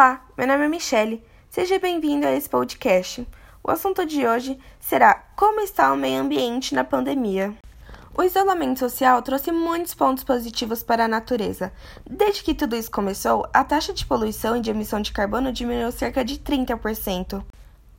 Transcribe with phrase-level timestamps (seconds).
[0.00, 1.22] Olá, meu nome é Michele.
[1.50, 3.28] Seja bem-vindo a esse podcast.
[3.62, 7.54] O assunto de hoje será como está o meio ambiente na pandemia.
[8.16, 11.70] O isolamento social trouxe muitos pontos positivos para a natureza.
[12.08, 15.92] Desde que tudo isso começou, a taxa de poluição e de emissão de carbono diminuiu
[15.92, 17.44] cerca de 30%.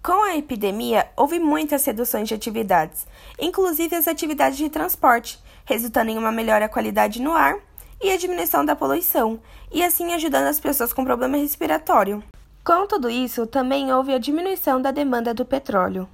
[0.02, 3.05] Com a epidemia, houve muitas reduções de atividades,
[3.39, 7.59] inclusive as atividades de transporte, resultando em uma melhor qualidade no ar
[8.02, 9.39] e a diminuição da poluição,
[9.71, 12.23] e assim ajudando as pessoas com problema respiratório.
[12.63, 16.08] Com tudo isso, também houve a diminuição da demanda do petróleo.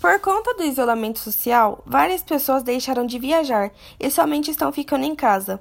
[0.00, 5.14] Por conta do isolamento social, várias pessoas deixaram de viajar e somente estão ficando em
[5.14, 5.60] casa.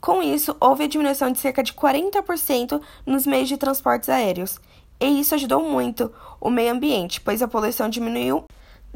[0.00, 4.60] Com isso, houve a diminuição de cerca de 40% nos meios de transportes aéreos,
[5.00, 8.44] e isso ajudou muito o meio ambiente, pois a poluição diminuiu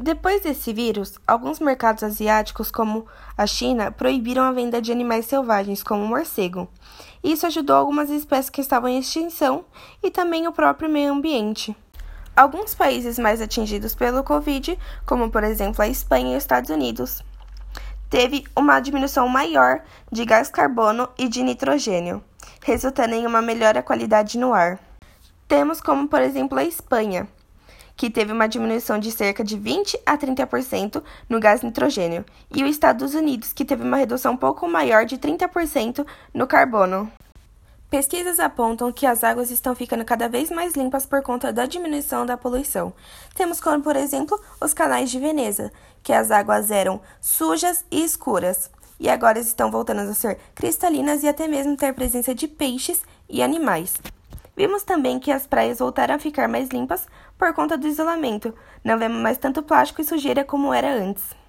[0.01, 3.05] depois desse vírus, alguns mercados asiáticos, como
[3.37, 6.67] a China, proibiram a venda de animais selvagens, como o morcego.
[7.23, 9.63] Isso ajudou algumas espécies que estavam em extinção
[10.01, 11.75] e também o próprio meio ambiente.
[12.35, 17.21] Alguns países mais atingidos pelo Covid, como por exemplo a Espanha e os Estados Unidos,
[18.09, 22.23] teve uma diminuição maior de gás carbono e de nitrogênio,
[22.63, 24.79] resultando em uma melhor qualidade no ar.
[25.47, 27.27] Temos como por exemplo a Espanha,
[27.95, 32.25] que teve uma diminuição de cerca de 20 a 30% no gás nitrogênio,
[32.55, 37.11] e os Estados Unidos, que teve uma redução um pouco maior de 30% no carbono.
[37.91, 42.25] Pesquisas apontam que as águas estão ficando cada vez mais limpas por conta da diminuição
[42.25, 42.93] da poluição.
[43.35, 48.71] Temos como, por exemplo, os canais de Veneza, que as águas eram sujas e escuras,
[48.97, 53.43] e agora estão voltando a ser cristalinas e até mesmo ter presença de peixes e
[53.43, 53.95] animais.
[54.61, 58.53] Vimos também que as praias voltaram a ficar mais limpas por conta do isolamento.
[58.83, 61.40] Não vemos mais tanto plástico e sujeira como era antes.